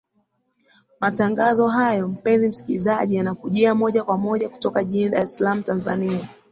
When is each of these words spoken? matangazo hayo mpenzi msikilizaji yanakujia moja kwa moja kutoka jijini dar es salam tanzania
matangazo 0.99 1.67
hayo 1.67 2.07
mpenzi 2.07 2.47
msikilizaji 2.49 3.15
yanakujia 3.15 3.75
moja 3.75 4.03
kwa 4.03 4.17
moja 4.17 4.49
kutoka 4.49 4.83
jijini 4.83 5.09
dar 5.11 5.21
es 5.23 5.35
salam 5.37 5.63
tanzania 5.63 6.27